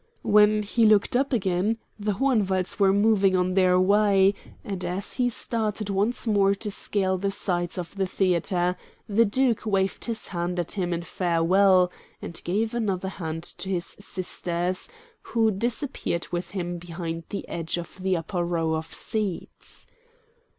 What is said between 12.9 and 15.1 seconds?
hand to his sisters,